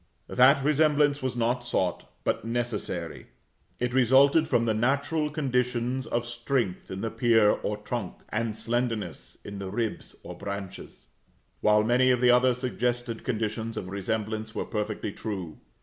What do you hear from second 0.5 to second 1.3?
resemblance